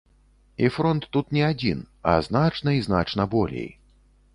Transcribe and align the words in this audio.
І 0.63 0.69
фронт 0.77 1.05
тут 1.17 1.35
не 1.39 1.43
адзін, 1.51 1.85
а 2.11 2.17
значна 2.31 2.69
і 2.79 2.85
значна 2.91 3.33
болей. 3.37 3.69